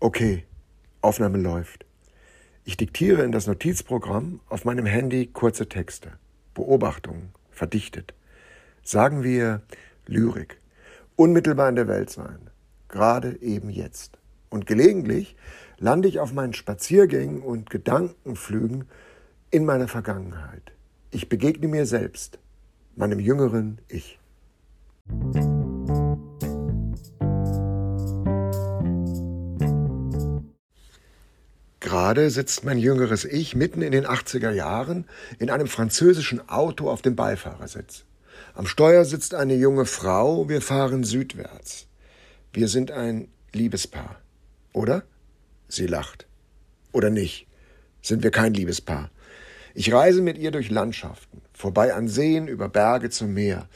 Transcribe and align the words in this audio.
Okay, 0.00 0.44
Aufnahme 1.00 1.38
läuft. 1.38 1.86
Ich 2.64 2.76
diktiere 2.76 3.22
in 3.22 3.32
das 3.32 3.46
Notizprogramm 3.46 4.40
auf 4.48 4.64
meinem 4.64 4.84
Handy 4.84 5.26
kurze 5.26 5.68
Texte, 5.68 6.12
Beobachtungen, 6.54 7.30
verdichtet. 7.50 8.12
Sagen 8.82 9.22
wir 9.22 9.62
Lyrik, 10.06 10.60
unmittelbar 11.16 11.68
in 11.68 11.76
der 11.76 11.88
Welt 11.88 12.10
sein, 12.10 12.50
gerade 12.88 13.40
eben 13.40 13.70
jetzt. 13.70 14.18
Und 14.50 14.66
gelegentlich 14.66 15.36
lande 15.78 16.08
ich 16.08 16.20
auf 16.20 16.32
meinen 16.32 16.52
Spaziergängen 16.52 17.40
und 17.40 17.70
Gedankenflügen 17.70 18.84
in 19.50 19.64
meiner 19.64 19.88
Vergangenheit. 19.88 20.72
Ich 21.10 21.28
begegne 21.28 21.68
mir 21.68 21.86
selbst, 21.86 22.38
meinem 22.96 23.18
jüngeren 23.20 23.80
Ich. 23.88 24.18
Gerade 31.92 32.30
sitzt 32.30 32.64
mein 32.64 32.78
jüngeres 32.78 33.26
Ich 33.26 33.54
mitten 33.54 33.82
in 33.82 33.92
den 33.92 34.06
80er 34.06 34.50
Jahren 34.50 35.04
in 35.38 35.50
einem 35.50 35.66
französischen 35.66 36.48
Auto 36.48 36.88
auf 36.88 37.02
dem 37.02 37.16
Beifahrersitz. 37.16 38.04
Am 38.54 38.66
Steuer 38.66 39.04
sitzt 39.04 39.34
eine 39.34 39.54
junge 39.56 39.84
Frau, 39.84 40.48
wir 40.48 40.62
fahren 40.62 41.04
südwärts. 41.04 41.88
Wir 42.54 42.68
sind 42.68 42.90
ein 42.92 43.28
Liebespaar. 43.52 44.22
Oder? 44.72 45.04
Sie 45.68 45.86
lacht. 45.86 46.26
Oder 46.92 47.10
nicht? 47.10 47.46
Sind 48.00 48.22
wir 48.22 48.30
kein 48.30 48.54
Liebespaar? 48.54 49.10
Ich 49.74 49.92
reise 49.92 50.22
mit 50.22 50.38
ihr 50.38 50.50
durch 50.50 50.70
Landschaften, 50.70 51.41
vorbei 51.62 51.94
an 51.94 52.08
Seen, 52.08 52.48
über 52.48 52.68
Berge 52.68 53.08
zum 53.08 53.34
Meer. 53.34 53.68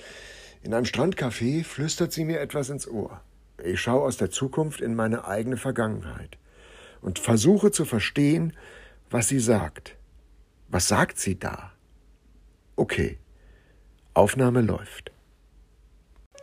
In 0.63 0.75
einem 0.75 0.87
Strandcafé 0.87 1.63
flüstert 1.63 2.13
sie 2.13 2.25
mir 2.25 2.41
etwas 2.41 2.69
ins 2.69 2.89
Ohr. 2.89 3.21
Ich 3.63 3.81
schaue 3.81 4.03
aus 4.03 4.17
der 4.17 4.31
Zukunft 4.31 4.81
in 4.81 4.97
meine 4.97 5.25
eigene 5.27 5.57
Vergangenheit 5.57 6.37
und 7.01 7.21
versuche 7.21 7.71
zu 7.71 7.85
verstehen, 7.85 8.55
was 9.09 9.29
sie 9.29 9.39
sagt. 9.39 9.95
Was 10.69 10.89
sagt 10.89 11.21
sie 11.21 11.39
da? 11.39 11.71
Okay, 12.75 13.19
Aufnahme 14.15 14.63
läuft. 14.63 15.13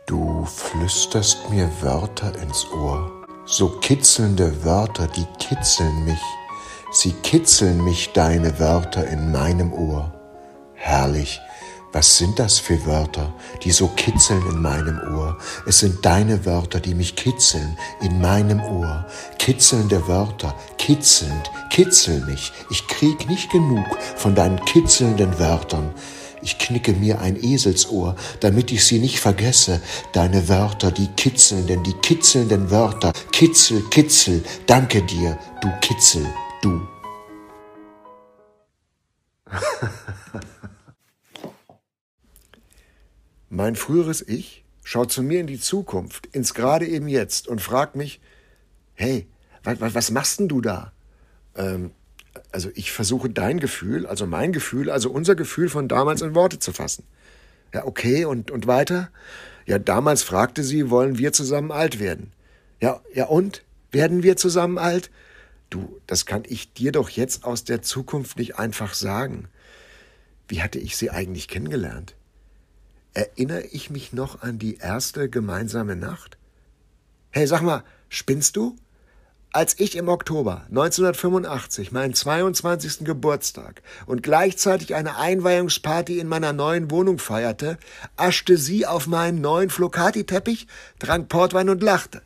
Du 0.06 0.46
flüsterst 0.46 1.50
mir 1.50 1.70
Wörter 1.82 2.32
ins 2.42 2.66
Ohr, 2.72 3.26
so 3.44 3.68
kitzelnde 3.80 4.64
Wörter, 4.64 5.08
die 5.08 5.26
kitzeln 5.38 6.06
mich. 6.06 6.24
Sie 6.90 7.12
kitzeln 7.22 7.84
mich, 7.84 8.12
deine 8.14 8.58
Wörter 8.58 9.06
in 9.06 9.30
meinem 9.30 9.72
Ohr. 9.74 10.13
Herrlich, 10.86 11.40
was 11.92 12.18
sind 12.18 12.38
das 12.38 12.58
für 12.58 12.84
Wörter, 12.84 13.32
die 13.62 13.70
so 13.70 13.88
kitzeln 13.88 14.46
in 14.50 14.60
meinem 14.60 15.00
Ohr? 15.16 15.38
Es 15.64 15.78
sind 15.78 16.04
deine 16.04 16.44
Wörter, 16.44 16.78
die 16.78 16.94
mich 16.94 17.16
kitzeln 17.16 17.78
in 18.02 18.20
meinem 18.20 18.60
Ohr. 18.60 19.06
Kitzelnde 19.38 20.06
Wörter, 20.06 20.54
kitzelnd, 20.76 21.50
kitzel 21.70 22.20
mich. 22.26 22.52
Ich 22.68 22.86
krieg 22.86 23.30
nicht 23.30 23.50
genug 23.50 23.86
von 24.16 24.34
deinen 24.34 24.62
kitzelnden 24.66 25.38
Wörtern. 25.38 25.94
Ich 26.42 26.58
knicke 26.58 26.92
mir 26.92 27.18
ein 27.22 27.42
Eselsohr, 27.42 28.14
damit 28.40 28.70
ich 28.70 28.84
sie 28.84 28.98
nicht 28.98 29.20
vergesse. 29.20 29.80
Deine 30.12 30.50
Wörter, 30.50 30.90
die 30.92 31.08
kitzelnden, 31.16 31.82
die 31.82 31.94
kitzelnden 31.94 32.70
Wörter. 32.70 33.14
Kitzel, 33.32 33.82
kitzel, 33.88 34.44
danke 34.66 35.00
dir, 35.00 35.38
du 35.62 35.70
Kitzel, 35.80 36.26
du. 36.60 36.82
Mein 43.54 43.76
früheres 43.76 44.20
Ich 44.26 44.64
schaut 44.82 45.12
zu 45.12 45.22
mir 45.22 45.38
in 45.38 45.46
die 45.46 45.60
Zukunft, 45.60 46.26
ins 46.32 46.54
gerade 46.54 46.88
eben 46.88 47.06
jetzt 47.06 47.46
und 47.46 47.60
fragt 47.60 47.94
mich, 47.94 48.20
hey, 48.94 49.28
was, 49.62 49.94
was 49.94 50.10
machst 50.10 50.40
denn 50.40 50.48
du 50.48 50.60
da? 50.60 50.92
Ähm, 51.54 51.92
also 52.50 52.70
ich 52.74 52.90
versuche 52.90 53.30
dein 53.30 53.60
Gefühl, 53.60 54.06
also 54.06 54.26
mein 54.26 54.52
Gefühl, 54.52 54.90
also 54.90 55.08
unser 55.08 55.36
Gefühl 55.36 55.68
von 55.68 55.86
damals 55.86 56.20
in 56.20 56.34
Worte 56.34 56.58
zu 56.58 56.72
fassen. 56.72 57.04
Ja, 57.72 57.86
okay, 57.86 58.24
und, 58.24 58.50
und 58.50 58.66
weiter? 58.66 59.10
Ja, 59.66 59.78
damals 59.78 60.24
fragte 60.24 60.64
sie, 60.64 60.90
wollen 60.90 61.18
wir 61.18 61.32
zusammen 61.32 61.70
alt 61.70 62.00
werden? 62.00 62.32
Ja, 62.80 63.02
ja, 63.14 63.26
und? 63.26 63.62
Werden 63.92 64.24
wir 64.24 64.36
zusammen 64.36 64.78
alt? 64.78 65.12
Du, 65.70 66.00
das 66.08 66.26
kann 66.26 66.42
ich 66.48 66.72
dir 66.72 66.90
doch 66.90 67.08
jetzt 67.08 67.44
aus 67.44 67.62
der 67.62 67.82
Zukunft 67.82 68.36
nicht 68.36 68.58
einfach 68.58 68.94
sagen. 68.94 69.46
Wie 70.48 70.60
hatte 70.60 70.80
ich 70.80 70.96
sie 70.96 71.10
eigentlich 71.10 71.46
kennengelernt? 71.46 72.16
Erinnere 73.14 73.62
ich 73.62 73.90
mich 73.90 74.12
noch 74.12 74.42
an 74.42 74.58
die 74.58 74.78
erste 74.78 75.30
gemeinsame 75.30 75.94
Nacht? 75.94 76.36
Hey, 77.30 77.46
sag 77.46 77.62
mal, 77.62 77.84
spinnst 78.08 78.56
du? 78.56 78.76
Als 79.52 79.78
ich 79.78 79.96
im 79.96 80.08
Oktober 80.08 80.62
1985 80.70 81.92
meinen 81.92 82.12
22. 82.12 83.04
Geburtstag 83.04 83.82
und 84.06 84.24
gleichzeitig 84.24 84.96
eine 84.96 85.16
Einweihungsparty 85.16 86.18
in 86.18 86.26
meiner 86.26 86.52
neuen 86.52 86.90
Wohnung 86.90 87.20
feierte, 87.20 87.78
aschte 88.16 88.58
sie 88.58 88.84
auf 88.84 89.06
meinen 89.06 89.40
neuen 89.40 89.70
Flocati-Teppich, 89.70 90.66
trank 90.98 91.28
Portwein 91.28 91.68
und 91.68 91.84
lachte. 91.84 92.20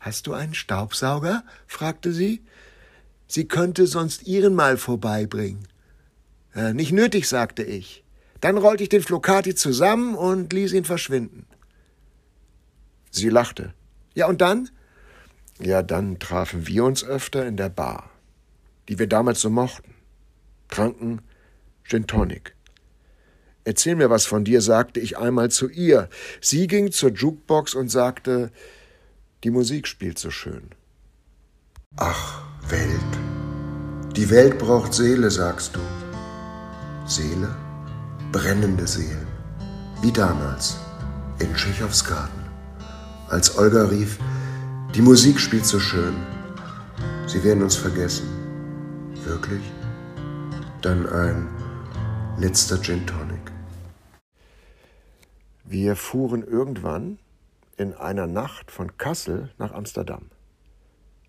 Hast 0.00 0.26
du 0.26 0.32
einen 0.32 0.54
Staubsauger? 0.54 1.44
fragte 1.66 2.10
sie. 2.12 2.42
Sie 3.26 3.46
könnte 3.48 3.86
sonst 3.86 4.26
ihren 4.26 4.54
mal 4.54 4.78
vorbeibringen. 4.78 5.68
Äh, 6.54 6.72
nicht 6.72 6.92
nötig, 6.92 7.28
sagte 7.28 7.62
ich. 7.64 8.03
Dann 8.40 8.58
rollte 8.58 8.82
ich 8.82 8.88
den 8.88 9.02
Flocati 9.02 9.54
zusammen 9.54 10.14
und 10.14 10.52
ließ 10.52 10.72
ihn 10.72 10.84
verschwinden. 10.84 11.46
Sie 13.10 13.28
lachte. 13.28 13.72
Ja, 14.14 14.26
und 14.26 14.40
dann? 14.40 14.70
Ja, 15.60 15.82
dann 15.82 16.18
trafen 16.18 16.66
wir 16.66 16.84
uns 16.84 17.04
öfter 17.04 17.46
in 17.46 17.56
der 17.56 17.68
Bar, 17.68 18.10
die 18.88 18.98
wir 18.98 19.06
damals 19.06 19.40
so 19.40 19.50
mochten. 19.50 19.94
Tranken 20.68 21.22
Gin 21.84 22.06
Tonic. 22.06 22.54
Erzähl 23.64 23.94
mir 23.94 24.10
was 24.10 24.26
von 24.26 24.44
dir, 24.44 24.60
sagte 24.60 25.00
ich 25.00 25.16
einmal 25.16 25.50
zu 25.50 25.70
ihr. 25.70 26.08
Sie 26.40 26.66
ging 26.66 26.92
zur 26.92 27.10
Jukebox 27.10 27.74
und 27.74 27.88
sagte, 27.88 28.50
die 29.42 29.50
Musik 29.50 29.86
spielt 29.86 30.18
so 30.18 30.30
schön. 30.30 30.70
Ach, 31.96 32.42
Welt. 32.68 34.16
Die 34.16 34.28
Welt 34.30 34.58
braucht 34.58 34.92
Seele, 34.92 35.30
sagst 35.30 35.76
du. 35.76 35.80
Seele? 37.06 37.54
Brennende 38.34 38.84
Seelen, 38.88 39.28
wie 40.02 40.10
damals 40.10 40.76
in 41.38 41.54
Tschechows 41.54 42.04
Garten, 42.04 42.42
als 43.28 43.56
Olga 43.56 43.84
rief, 43.84 44.18
die 44.92 45.02
Musik 45.02 45.38
spielt 45.38 45.64
so 45.64 45.78
schön, 45.78 46.16
sie 47.28 47.44
werden 47.44 47.62
uns 47.62 47.76
vergessen. 47.76 48.26
Wirklich? 49.24 49.62
Dann 50.82 51.08
ein 51.08 51.46
letzter 52.36 52.82
Gin 52.82 53.06
Tonic. 53.06 53.52
Wir 55.62 55.94
fuhren 55.94 56.42
irgendwann 56.42 57.20
in 57.76 57.94
einer 57.94 58.26
Nacht 58.26 58.72
von 58.72 58.96
Kassel 58.98 59.50
nach 59.58 59.70
Amsterdam. 59.70 60.28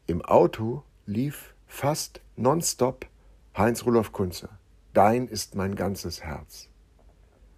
Im 0.07 0.25
Auto 0.25 0.81
lief 1.05 1.53
fast 1.67 2.19
nonstop 2.35 3.05
Heinz 3.55 3.85
Rudolf 3.85 4.11
Kunze. 4.11 4.49
Dein 4.95 5.27
ist 5.27 5.53
mein 5.53 5.75
ganzes 5.75 6.23
Herz. 6.23 6.67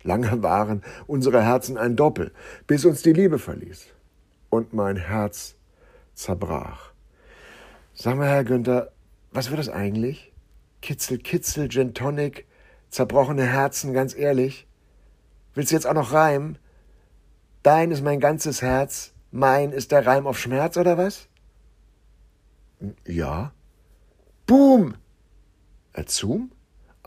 Lange 0.07 0.41
waren 0.41 0.83
unsere 1.05 1.43
Herzen 1.43 1.77
ein 1.77 1.97
Doppel, 1.97 2.31
bis 2.65 2.85
uns 2.85 3.01
die 3.01 3.11
Liebe 3.11 3.39
verließ. 3.39 3.87
Und 4.49 4.71
mein 4.71 4.95
Herz 4.95 5.55
zerbrach. 6.13 6.93
Sag 7.93 8.15
mal, 8.15 8.29
Herr 8.29 8.45
Günther, 8.45 8.93
was 9.31 9.49
wird 9.49 9.59
das 9.59 9.67
eigentlich? 9.67 10.31
Kitzel, 10.81 11.17
Kitzel, 11.17 11.67
Gin 11.67 11.93
Tonic, 11.93 12.47
zerbrochene 12.89 13.43
Herzen, 13.43 13.91
ganz 13.91 14.15
ehrlich. 14.15 14.65
Willst 15.53 15.71
du 15.71 15.75
jetzt 15.75 15.85
auch 15.85 15.93
noch 15.93 16.13
reimen? 16.13 16.57
Dein 17.61 17.91
ist 17.91 18.01
mein 18.01 18.21
ganzes 18.21 18.61
Herz, 18.61 19.13
mein 19.31 19.73
ist 19.73 19.91
der 19.91 20.07
Reim 20.07 20.25
auf 20.25 20.39
Schmerz, 20.39 20.77
oder 20.77 20.97
was? 20.97 21.27
Ja. 23.05 23.51
Boom! 24.45 24.95
Erzum? 25.91 26.51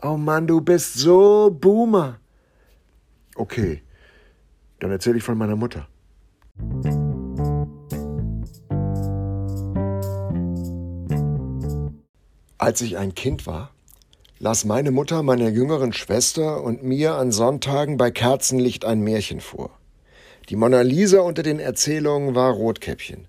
Oh 0.03 0.17
Mann, 0.17 0.45
du 0.45 0.61
bist 0.61 0.93
so 0.93 1.49
Boomer. 1.49 2.20
Okay, 3.35 3.81
dann 4.79 4.91
erzähle 4.91 5.17
ich 5.17 5.23
von 5.23 5.37
meiner 5.37 5.55
Mutter. 5.55 5.87
Als 12.57 12.81
ich 12.81 12.97
ein 12.97 13.15
Kind 13.15 13.47
war, 13.47 13.71
las 14.39 14.65
meine 14.65 14.91
Mutter 14.91 15.23
meiner 15.23 15.49
jüngeren 15.49 15.93
Schwester 15.93 16.63
und 16.63 16.83
mir 16.83 17.15
an 17.15 17.31
Sonntagen 17.31 17.97
bei 17.97 18.11
Kerzenlicht 18.11 18.85
ein 18.85 19.01
Märchen 19.01 19.39
vor. 19.39 19.71
Die 20.49 20.55
Mona 20.55 20.81
Lisa 20.81 21.21
unter 21.21 21.43
den 21.43 21.59
Erzählungen 21.59 22.35
war 22.35 22.51
Rotkäppchen. 22.51 23.27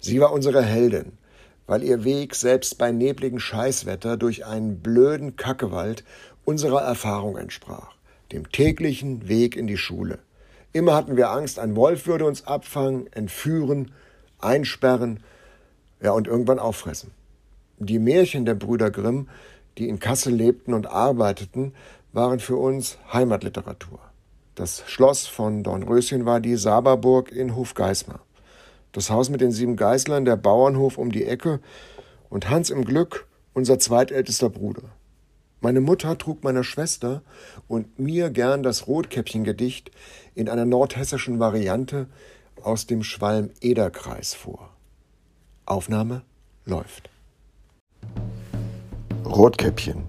Sie 0.00 0.20
war 0.20 0.32
unsere 0.32 0.62
Heldin, 0.62 1.12
weil 1.66 1.82
ihr 1.82 2.04
Weg 2.04 2.34
selbst 2.34 2.76
bei 2.76 2.92
nebligen 2.92 3.40
Scheißwetter 3.40 4.16
durch 4.16 4.44
einen 4.44 4.80
blöden 4.80 5.36
Kackewald 5.36 6.04
unserer 6.44 6.82
Erfahrung 6.82 7.36
entsprach 7.38 7.93
dem 8.34 8.50
täglichen 8.50 9.28
Weg 9.28 9.56
in 9.56 9.66
die 9.66 9.76
Schule. 9.76 10.18
Immer 10.72 10.94
hatten 10.94 11.16
wir 11.16 11.30
Angst, 11.30 11.58
ein 11.58 11.76
Wolf 11.76 12.06
würde 12.06 12.26
uns 12.26 12.46
abfangen, 12.46 13.06
entführen, 13.12 13.92
einsperren, 14.40 15.20
ja 16.02 16.10
und 16.12 16.26
irgendwann 16.26 16.58
auffressen. 16.58 17.12
Die 17.78 17.98
Märchen 17.98 18.44
der 18.44 18.54
Brüder 18.54 18.90
Grimm, 18.90 19.28
die 19.78 19.88
in 19.88 20.00
Kassel 20.00 20.34
lebten 20.34 20.74
und 20.74 20.86
arbeiteten, 20.86 21.74
waren 22.12 22.40
für 22.40 22.56
uns 22.56 22.98
Heimatliteratur. 23.12 24.00
Das 24.54 24.82
Schloss 24.86 25.26
von 25.26 25.62
Dornröschen 25.62 26.26
war 26.26 26.40
die 26.40 26.56
Saberburg 26.56 27.32
in 27.32 27.56
Hofgeismar. 27.56 28.20
Das 28.92 29.10
Haus 29.10 29.30
mit 29.30 29.40
den 29.40 29.50
sieben 29.50 29.76
Geißlern, 29.76 30.24
der 30.24 30.36
Bauernhof 30.36 30.98
um 30.98 31.10
die 31.10 31.24
Ecke 31.24 31.60
und 32.30 32.50
Hans 32.50 32.70
im 32.70 32.84
Glück, 32.84 33.26
unser 33.52 33.78
zweitältester 33.78 34.50
Bruder. 34.50 34.82
Meine 35.64 35.80
Mutter 35.80 36.18
trug 36.18 36.44
meiner 36.44 36.62
Schwester 36.62 37.22
und 37.68 37.98
mir 37.98 38.28
gern 38.28 38.62
das 38.62 38.86
Rotkäppchen-Gedicht 38.86 39.90
in 40.34 40.50
einer 40.50 40.66
nordhessischen 40.66 41.40
Variante 41.40 42.06
aus 42.62 42.86
dem 42.86 43.02
Schwalm-Eder-Kreis 43.02 44.34
vor. 44.34 44.68
Aufnahme 45.64 46.20
läuft. 46.66 47.08
Rotkäppchen. 49.24 50.02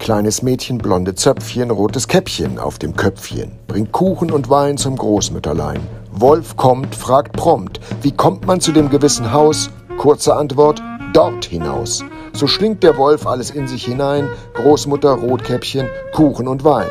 Kleines 0.00 0.42
Mädchen, 0.42 0.78
blonde 0.78 1.14
Zöpfchen, 1.14 1.70
rotes 1.70 2.08
Käppchen 2.08 2.58
auf 2.58 2.80
dem 2.80 2.96
Köpfchen. 2.96 3.52
Bringt 3.68 3.92
Kuchen 3.92 4.32
und 4.32 4.50
Wein 4.50 4.76
zum 4.76 4.96
Großmütterlein. 4.96 5.86
Wolf 6.10 6.56
kommt, 6.56 6.96
fragt 6.96 7.36
prompt, 7.36 7.78
wie 8.02 8.10
kommt 8.10 8.44
man 8.44 8.60
zu 8.60 8.72
dem 8.72 8.90
gewissen 8.90 9.30
Haus? 9.30 9.70
Kurze 9.98 10.34
Antwort, 10.34 10.82
dort 11.12 11.44
hinaus. 11.44 12.02
So 12.36 12.46
schlingt 12.46 12.82
der 12.82 12.98
Wolf 12.98 13.26
alles 13.26 13.48
in 13.48 13.66
sich 13.66 13.86
hinein, 13.86 14.28
Großmutter, 14.52 15.12
Rotkäppchen, 15.12 15.88
Kuchen 16.12 16.48
und 16.48 16.64
Wein. 16.64 16.86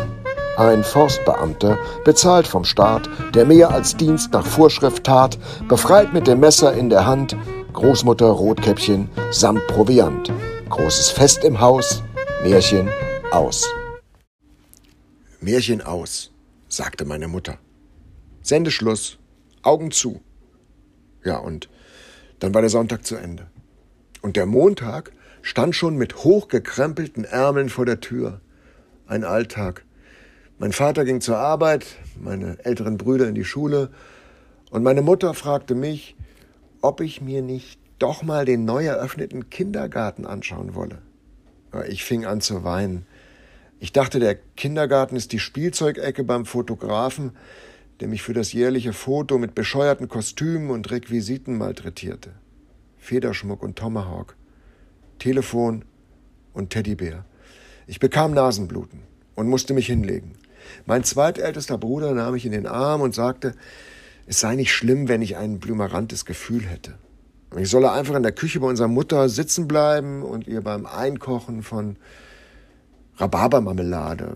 Ein 0.57 0.83
Forstbeamter, 0.83 1.77
bezahlt 2.03 2.47
vom 2.47 2.63
Staat, 2.63 3.07
der 3.35 3.45
mehr 3.45 3.69
als 3.69 3.95
Dienst 3.95 4.33
nach 4.33 4.43
Vorschrift 4.43 5.03
tat, 5.03 5.37
befreit 5.67 6.13
mit 6.13 6.25
dem 6.25 6.39
Messer 6.39 6.73
in 6.73 6.89
der 6.89 7.05
Hand 7.05 7.37
Großmutter 7.73 8.25
Rotkäppchen 8.25 9.07
samt 9.29 9.67
Proviant. 9.67 10.33
Großes 10.69 11.11
Fest 11.11 11.43
im 11.43 11.59
Haus, 11.59 12.01
Märchen 12.41 12.89
aus. 13.29 13.67
Märchen 15.41 15.83
aus, 15.83 16.31
sagte 16.69 17.05
meine 17.05 17.27
Mutter. 17.27 17.59
Sendeschluss, 18.41 19.19
Augen 19.61 19.91
zu. 19.91 20.21
Ja, 21.23 21.37
und 21.37 21.69
dann 22.39 22.51
war 22.55 22.61
der 22.61 22.71
Sonntag 22.71 23.05
zu 23.05 23.15
Ende. 23.15 23.45
Und 24.23 24.37
der 24.37 24.47
Montag 24.47 25.11
stand 25.45 25.75
schon 25.75 25.95
mit 25.95 26.23
hochgekrempelten 26.23 27.23
Ärmeln 27.23 27.69
vor 27.69 27.85
der 27.85 27.99
Tür. 27.99 28.41
Ein 29.05 29.23
Alltag. 29.23 29.85
Mein 30.57 30.71
Vater 30.71 31.05
ging 31.05 31.21
zur 31.21 31.37
Arbeit, 31.37 31.85
meine 32.19 32.57
älteren 32.65 32.97
Brüder 32.97 33.29
in 33.29 33.35
die 33.35 33.45
Schule, 33.45 33.91
und 34.71 34.81
meine 34.81 35.03
Mutter 35.03 35.35
fragte 35.35 35.75
mich, 35.75 36.15
ob 36.81 36.99
ich 36.99 37.21
mir 37.21 37.43
nicht 37.43 37.79
doch 37.99 38.23
mal 38.23 38.45
den 38.45 38.65
neu 38.65 38.85
eröffneten 38.85 39.51
Kindergarten 39.51 40.25
anschauen 40.25 40.73
wolle. 40.73 40.97
Ich 41.89 42.03
fing 42.03 42.25
an 42.25 42.41
zu 42.41 42.63
weinen. 42.63 43.05
Ich 43.79 43.93
dachte, 43.93 44.19
der 44.19 44.33
Kindergarten 44.57 45.15
ist 45.15 45.31
die 45.31 45.39
Spielzeugecke 45.39 46.23
beim 46.23 46.47
Fotografen, 46.47 47.33
der 47.99 48.07
mich 48.07 48.23
für 48.23 48.33
das 48.33 48.51
jährliche 48.51 48.93
Foto 48.93 49.37
mit 49.37 49.53
bescheuerten 49.53 50.09
Kostümen 50.09 50.71
und 50.71 50.89
Requisiten 50.89 51.55
malträtierte. 51.55 52.31
Federschmuck 52.97 53.61
und 53.61 53.75
Tomahawk, 53.75 54.35
Telefon 55.19 55.85
und 56.53 56.69
Teddybär. 56.71 57.25
Ich 57.87 57.99
bekam 57.99 58.33
Nasenbluten 58.33 59.01
und 59.35 59.47
musste 59.47 59.73
mich 59.73 59.87
hinlegen. 59.87 60.33
Mein 60.85 61.03
zweitältester 61.03 61.77
Bruder 61.77 62.13
nahm 62.13 62.33
mich 62.33 62.45
in 62.45 62.51
den 62.51 62.67
Arm 62.67 63.01
und 63.01 63.13
sagte, 63.13 63.53
es 64.25 64.39
sei 64.39 64.55
nicht 64.55 64.73
schlimm, 64.73 65.07
wenn 65.07 65.21
ich 65.21 65.37
ein 65.37 65.59
blümerantes 65.59 66.25
Gefühl 66.25 66.63
hätte. 66.65 66.95
Ich 67.57 67.69
solle 67.69 67.91
einfach 67.91 68.15
in 68.15 68.23
der 68.23 68.31
Küche 68.31 68.59
bei 68.59 68.67
unserer 68.67 68.87
Mutter 68.87 69.29
sitzen 69.29 69.67
bleiben 69.67 70.23
und 70.23 70.47
ihr 70.47 70.61
beim 70.61 70.85
Einkochen 70.85 71.63
von 71.63 71.97
Rhabarbermarmelade 73.17 74.35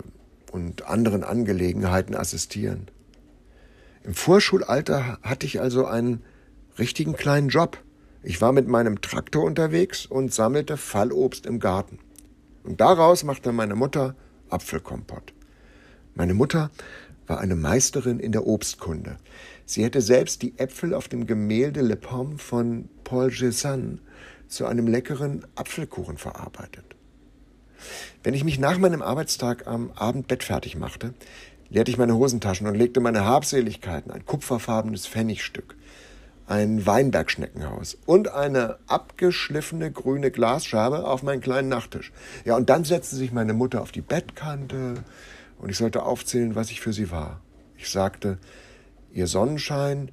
und 0.52 0.88
anderen 0.88 1.24
Angelegenheiten 1.24 2.16
assistieren. 2.16 2.88
Im 4.04 4.14
Vorschulalter 4.14 5.20
hatte 5.22 5.46
ich 5.46 5.60
also 5.60 5.86
einen 5.86 6.24
richtigen 6.78 7.14
kleinen 7.14 7.50
Job. 7.50 7.78
Ich 8.21 8.42
war 8.42 8.51
mit 8.51 8.68
meinem 8.68 9.00
Traktor 9.01 9.45
unterwegs 9.45 10.06
und 10.06 10.33
sammelte 10.33 10.75
Fallobst 10.75 11.45
im 11.45 11.60
Garten. 11.60 12.00
Und 12.63 12.81
daraus 12.81 13.24
machte 13.24 13.54
meine 13.54 13.75
Mutter 13.75 14.16
Apfelkompott. 14.50 15.33
Meine 16.16 16.33
Mutter 16.33 16.69
war 17.27 17.39
eine 17.39 17.56
Meisterin 17.56 18.19
in 18.19 18.33
der 18.33 18.45
Obstkunde. 18.45 19.18
Sie 19.66 19.83
hätte 19.83 20.01
selbst 20.01 20.42
die 20.42 20.57
Äpfel 20.57 20.94
auf 20.94 21.07
dem 21.07 21.27
Gemälde 21.27 21.81
Le 21.81 21.95
Pomme 21.95 22.38
von 22.39 22.89
Paul 23.06 23.27
Cézanne 23.30 24.00
zu 24.50 24.65
einem 24.65 24.88
leckeren 24.88 25.45
Apfelkuchen 25.56 26.18
verarbeitet. 26.18 26.95
Wenn 28.24 28.33
ich 28.33 28.44
mich 28.44 28.60
nach 28.60 28.77
meinem 28.77 29.01
Arbeitstag 29.01 29.68
am 29.68 29.92
Abend 29.92 30.27
bettfertig 30.27 30.75
machte, 30.75 31.13
leerte 31.69 31.92
ich 31.92 31.98
meine 31.98 32.15
Hosentaschen 32.15 32.68
und 32.68 32.75
legte 32.75 33.00
meine 33.00 33.24
Habseligkeiten, 33.24 34.12
ein 34.12 34.25
kupferfarbenes 34.25 35.07
Pfennigstück, 35.07 35.77
ein 36.50 36.84
Weinbergschneckenhaus 36.88 37.96
und 38.07 38.34
eine 38.34 38.80
abgeschliffene 38.88 39.92
grüne 39.92 40.31
Glasschabe 40.31 41.06
auf 41.06 41.22
meinen 41.22 41.42
kleinen 41.42 41.69
Nachttisch. 41.69 42.12
Ja, 42.44 42.56
und 42.56 42.72
dann 42.72 42.84
setzte 42.86 43.16
sich 43.16 43.31
meine 43.31 43.54
Mutter 43.54 43.81
auf 43.81 43.92
die 43.92 44.01
Bettkante 44.01 44.96
und 45.60 45.69
ich 45.69 45.78
sollte 45.78 46.01
aufzählen, 46.01 46.56
was 46.56 46.72
ich 46.72 46.81
für 46.81 46.92
sie 46.92 47.12
war. 47.12 47.42
Ich 47.78 47.92
sagte, 47.92 48.40
ihr 49.13 49.28
Sonnenschein, 49.28 50.12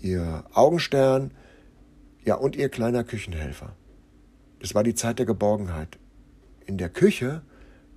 ihr 0.00 0.44
Augenstern, 0.54 1.32
ja, 2.24 2.36
und 2.36 2.56
ihr 2.56 2.70
kleiner 2.70 3.04
Küchenhelfer. 3.04 3.76
Es 4.62 4.74
war 4.74 4.82
die 4.82 4.94
Zeit 4.94 5.18
der 5.18 5.26
Geborgenheit. 5.26 5.98
In 6.64 6.78
der 6.78 6.88
Küche 6.88 7.42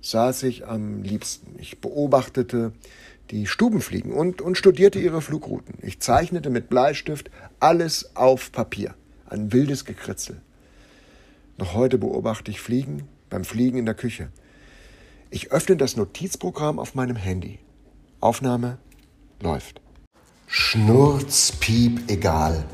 saß 0.02 0.42
ich 0.42 0.66
am 0.66 1.02
liebsten. 1.02 1.56
Ich 1.58 1.80
beobachtete 1.80 2.72
die 3.30 3.46
Stubenfliegen 3.46 4.12
und, 4.12 4.42
und 4.42 4.56
studierte 4.58 4.98
ihre 4.98 5.22
Flugrouten. 5.22 5.76
Ich 5.82 6.00
zeichnete 6.00 6.50
mit 6.50 6.68
Bleistift 6.68 7.30
alles 7.60 8.14
auf 8.16 8.52
Papier. 8.52 8.94
Ein 9.26 9.52
wildes 9.52 9.84
Gekritzel. 9.84 10.40
Noch 11.56 11.74
heute 11.74 11.98
beobachte 11.98 12.50
ich 12.50 12.60
Fliegen 12.60 13.08
beim 13.30 13.44
Fliegen 13.44 13.78
in 13.78 13.86
der 13.86 13.94
Küche. 13.94 14.28
Ich 15.30 15.50
öffne 15.52 15.76
das 15.76 15.96
Notizprogramm 15.96 16.78
auf 16.78 16.94
meinem 16.94 17.16
Handy. 17.16 17.58
Aufnahme 18.20 18.78
läuft. 19.40 19.80
Schnurz, 20.46 21.52
Piep, 21.52 22.08
egal. 22.08 22.64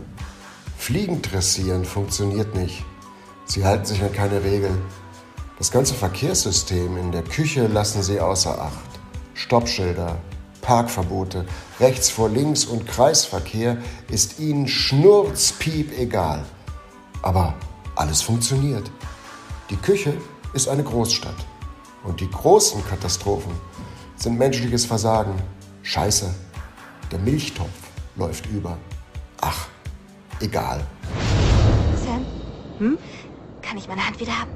Fliegen 0.76 1.22
dressieren 1.22 1.84
funktioniert 1.84 2.54
nicht. 2.54 2.84
Sie 3.46 3.64
halten 3.64 3.84
sich 3.84 4.02
an 4.02 4.12
keine 4.12 4.44
Regeln. 4.44 4.80
Das 5.58 5.70
ganze 5.70 5.94
Verkehrssystem 5.94 6.96
in 6.96 7.12
der 7.12 7.22
Küche 7.22 7.66
lassen 7.66 8.02
sie 8.02 8.20
außer 8.20 8.60
Acht. 8.60 9.00
Stoppschilder, 9.34 10.18
Parkverbote, 10.60 11.46
rechts 11.78 12.10
vor 12.10 12.28
links 12.28 12.64
und 12.64 12.86
Kreisverkehr 12.86 13.78
ist 14.08 14.38
ihnen 14.38 14.68
schnurzpiep 14.68 15.96
egal. 15.98 16.44
Aber 17.22 17.54
alles 17.96 18.22
funktioniert. 18.22 18.90
Die 19.68 19.76
Küche 19.76 20.14
ist 20.54 20.68
eine 20.68 20.82
Großstadt. 20.82 21.36
Und 22.02 22.20
die 22.20 22.30
großen 22.30 22.84
Katastrophen 22.86 23.52
sind 24.16 24.38
menschliches 24.38 24.86
Versagen. 24.86 25.34
Scheiße, 25.82 26.34
der 27.10 27.18
Milchtopf 27.18 27.68
läuft 28.16 28.46
über. 28.46 28.76
Ach, 29.40 29.68
egal. 30.40 30.86
Sam, 32.04 32.24
hm? 32.78 32.98
kann 33.62 33.76
ich 33.76 33.88
meine 33.88 34.06
Hand 34.06 34.18
wieder 34.18 34.32
haben? 34.32 34.50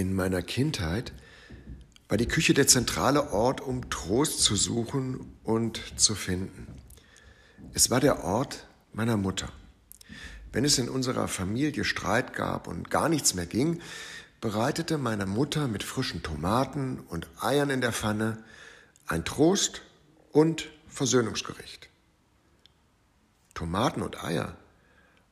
In 0.00 0.14
meiner 0.14 0.40
Kindheit 0.40 1.12
war 2.08 2.16
die 2.16 2.26
Küche 2.26 2.54
der 2.54 2.66
zentrale 2.66 3.34
Ort, 3.34 3.60
um 3.60 3.90
Trost 3.90 4.40
zu 4.40 4.56
suchen 4.56 5.36
und 5.44 5.78
zu 5.96 6.14
finden. 6.14 6.68
Es 7.74 7.90
war 7.90 8.00
der 8.00 8.24
Ort 8.24 8.66
meiner 8.94 9.18
Mutter. 9.18 9.52
Wenn 10.52 10.64
es 10.64 10.78
in 10.78 10.88
unserer 10.88 11.28
Familie 11.28 11.84
Streit 11.84 12.32
gab 12.32 12.66
und 12.66 12.90
gar 12.90 13.10
nichts 13.10 13.34
mehr 13.34 13.44
ging, 13.44 13.82
bereitete 14.40 14.96
meine 14.96 15.26
Mutter 15.26 15.68
mit 15.68 15.82
frischen 15.82 16.22
Tomaten 16.22 17.00
und 17.00 17.28
Eiern 17.38 17.68
in 17.68 17.82
der 17.82 17.92
Pfanne 17.92 18.42
ein 19.06 19.26
Trost 19.26 19.82
und 20.32 20.70
Versöhnungsgericht. 20.88 21.90
Tomaten 23.52 24.00
und 24.00 24.24
Eier 24.24 24.56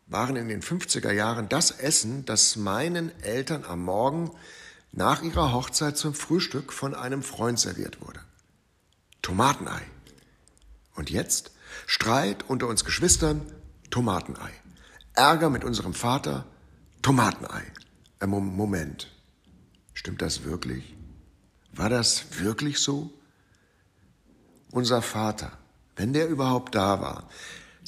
waren 0.08 0.36
in 0.36 0.48
den 0.48 0.62
50er 0.62 1.12
Jahren 1.12 1.48
das 1.48 1.70
Essen, 1.70 2.24
das 2.24 2.56
meinen 2.56 3.12
Eltern 3.22 3.64
am 3.64 3.84
Morgen 3.84 4.30
nach 4.92 5.22
ihrer 5.22 5.52
Hochzeit 5.52 5.96
zum 5.96 6.14
Frühstück 6.14 6.72
von 6.72 6.94
einem 6.94 7.22
Freund 7.22 7.60
serviert 7.60 8.00
wurde. 8.00 8.20
Tomatenei. 9.22 9.82
Und 10.94 11.10
jetzt 11.10 11.52
Streit 11.86 12.48
unter 12.48 12.66
uns 12.66 12.84
Geschwistern, 12.84 13.42
Tomatenei. 13.90 14.50
Ärger 15.12 15.50
mit 15.50 15.64
unserem 15.64 15.94
Vater, 15.94 16.46
Tomatenei. 17.02 17.64
Äh, 18.20 18.26
Moment. 18.26 19.12
Stimmt 19.92 20.22
das 20.22 20.44
wirklich? 20.44 20.96
War 21.72 21.90
das 21.90 22.38
wirklich 22.40 22.78
so? 22.78 23.12
Unser 24.70 25.02
Vater, 25.02 25.52
wenn 25.96 26.12
der 26.12 26.28
überhaupt 26.28 26.74
da 26.74 27.00
war, 27.00 27.28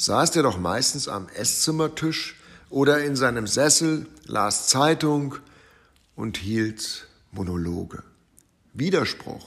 saß 0.01 0.31
der 0.31 0.43
doch 0.43 0.59
meistens 0.59 1.09
am 1.09 1.29
Esszimmertisch 1.29 2.37
oder 2.71 3.05
in 3.05 3.17
seinem 3.17 3.47
Sessel, 3.47 4.07
las 4.25 4.67
Zeitung 4.67 5.37
und 6.17 6.39
hielt 6.39 7.07
Monologe. 7.33 8.03
Widerspruch 8.73 9.47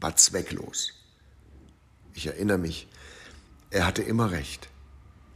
war 0.00 0.16
zwecklos. 0.16 0.88
Ich 2.14 2.26
erinnere 2.26 2.58
mich, 2.58 2.88
er 3.70 3.86
hatte 3.86 4.02
immer 4.02 4.32
recht. 4.32 4.68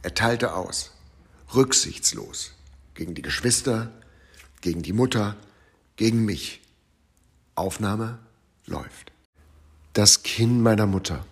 Er 0.01 0.13
teilte 0.13 0.53
aus, 0.53 0.91
rücksichtslos, 1.55 2.51
gegen 2.93 3.15
die 3.15 3.21
Geschwister, 3.21 3.93
gegen 4.59 4.81
die 4.81 4.93
Mutter, 4.93 5.37
gegen 5.95 6.25
mich. 6.25 6.61
Aufnahme 7.55 8.19
läuft. 8.65 9.13
Das 9.93 10.23
Kinn 10.23 10.61
meiner 10.61 10.87
Mutter. 10.87 11.25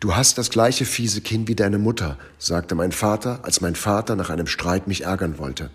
Du 0.00 0.16
hast 0.16 0.38
das 0.38 0.50
gleiche 0.50 0.84
fiese 0.84 1.20
Kinn 1.20 1.48
wie 1.48 1.54
deine 1.54 1.78
Mutter, 1.78 2.18
sagte 2.38 2.74
mein 2.74 2.92
Vater, 2.92 3.40
als 3.42 3.60
mein 3.60 3.74
Vater 3.74 4.16
nach 4.16 4.30
einem 4.30 4.46
Streit 4.46 4.86
mich 4.86 5.04
ärgern 5.04 5.38
wollte. 5.38 5.70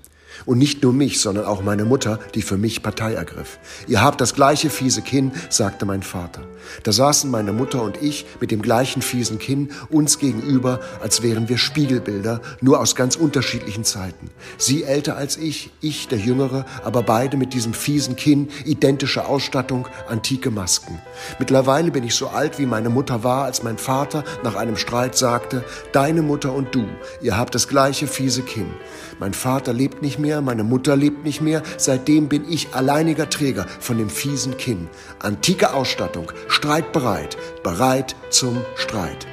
Und 0.46 0.58
nicht 0.58 0.84
nur 0.84 0.94
mich, 0.94 1.20
sondern 1.20 1.46
auch 1.46 1.62
meine 1.62 1.86
Mutter, 1.86 2.20
die 2.34 2.42
für 2.42 2.58
mich 2.58 2.84
Partei 2.84 3.14
ergriff. 3.14 3.60
Ihr 3.88 4.02
habt 4.02 4.22
das 4.22 4.34
gleiche 4.34 4.70
fiese 4.70 5.02
Kinn, 5.02 5.32
sagte 5.50 5.86
mein 5.86 6.04
Vater. 6.04 6.42
Da 6.84 6.92
saßen 6.92 7.30
meine 7.30 7.54
Mutter 7.54 7.82
und 7.82 8.02
ich 8.02 8.26
mit 8.40 8.52
dem 8.52 8.62
gleichen 8.62 9.02
fiesen 9.02 9.40
Kinn 9.40 9.70
uns 9.90 10.20
gegenüber, 10.20 10.80
als 11.02 11.22
wären 11.22 11.50
wir 11.50 11.58
Spiegelbilder, 11.58 12.42
nur 12.62 12.80
aus 12.80 12.96
ganz 12.96 13.16
unterschiedlichen 13.16 13.84
Zeiten. 13.84 14.30
Sie 14.58 14.84
älter 14.84 15.16
als 15.16 15.38
ich, 15.38 15.72
ich 15.82 16.08
der 16.08 16.18
Jüngere, 16.18 16.66
aber 16.84 17.04
beide 17.04 17.38
mit 17.38 17.54
diesem 17.54 17.74
fiesen 17.74 18.16
Kinn, 18.16 18.50
identische 18.66 19.28
Ausstattung, 19.28 19.88
antike 20.08 20.52
Masken. 20.52 21.00
Mittlerweile 21.40 21.92
bin 21.92 22.04
ich 22.04 22.16
so 22.16 22.28
alt, 22.28 22.60
wie 22.60 22.66
meine 22.66 22.90
Mutter 22.90 23.24
war, 23.24 23.46
als 23.46 23.64
mein 23.64 23.78
Vater 23.78 24.24
nach 24.44 24.56
einem 24.56 24.78
Streit 24.78 25.16
sagte, 25.16 25.64
deine 25.92 26.22
Mutter 26.22 26.54
und 26.54 26.74
du, 26.74 26.86
ihr 27.22 27.38
habt 27.38 27.56
das 27.56 27.68
gleiche 27.68 28.08
fiese 28.08 28.42
Kinn. 28.42 28.72
Mein 29.20 29.34
Vater 29.34 29.74
lebt 29.74 30.02
nicht 30.02 30.20
mehr, 30.20 30.25
meine 30.42 30.64
Mutter 30.64 30.96
lebt 30.96 31.24
nicht 31.24 31.42
mehr, 31.42 31.64
seitdem 31.78 32.28
bin 32.28 32.52
ich 32.52 32.74
alleiniger 32.74 33.30
Träger 33.30 33.66
von 33.80 33.98
dem 33.98 34.10
fiesen 34.10 34.58
Kinn. 34.58 34.90
Antike 35.20 35.74
Ausstattung, 35.74 36.32
streitbereit, 36.48 37.38
bereit 37.64 38.16
zum 38.30 38.62
Streit. 38.76 39.28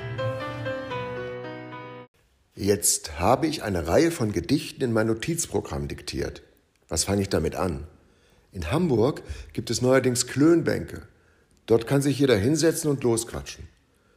Jetzt 2.55 3.19
habe 3.19 3.47
ich 3.47 3.63
eine 3.63 3.87
Reihe 3.89 4.11
von 4.11 4.33
Gedichten 4.33 4.85
in 4.85 4.93
mein 4.93 5.07
Notizprogramm 5.07 5.89
diktiert. 5.89 6.43
Was 6.89 7.05
fange 7.05 7.23
ich 7.23 7.29
damit 7.29 7.57
an? 7.57 7.87
In 8.53 8.71
Hamburg 8.71 9.23
gibt 9.55 9.71
es 9.71 9.81
neuerdings 9.81 10.27
Klönbänke. 10.27 11.03
Dort 11.67 11.87
kann 11.87 12.03
sich 12.03 12.19
jeder 12.19 12.37
hinsetzen 12.37 12.91
und 12.91 13.03
losquatschen. 13.03 13.67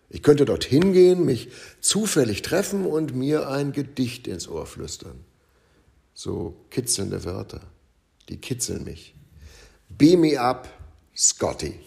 Ich 0.10 0.22
könnte 0.22 0.46
dort 0.46 0.64
hingehen, 0.64 1.26
mich 1.26 1.50
zufällig 1.80 2.42
treffen 2.42 2.86
und 2.86 3.16
mir 3.16 3.50
ein 3.50 3.72
Gedicht 3.72 4.28
ins 4.28 4.48
Ohr 4.48 4.66
flüstern. 4.66 5.24
So 6.18 6.56
kitzelnde 6.70 7.26
Wörter, 7.26 7.60
die 8.30 8.38
kitzeln 8.38 8.86
mich. 8.86 9.14
Beam 9.90 10.22
me 10.22 10.40
up, 10.40 10.70
Scotty. 11.14 11.78